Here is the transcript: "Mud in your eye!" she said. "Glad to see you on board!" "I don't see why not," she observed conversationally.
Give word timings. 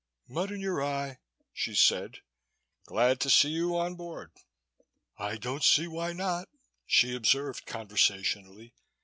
"Mud 0.27 0.49
in 0.49 0.61
your 0.61 0.83
eye!" 0.83 1.19
she 1.53 1.75
said. 1.75 2.21
"Glad 2.85 3.19
to 3.19 3.29
see 3.29 3.49
you 3.51 3.77
on 3.77 3.93
board!" 3.93 4.31
"I 5.19 5.37
don't 5.37 5.63
see 5.63 5.85
why 5.87 6.11
not," 6.11 6.49
she 6.87 7.13
observed 7.15 7.67
conversationally. 7.67 8.73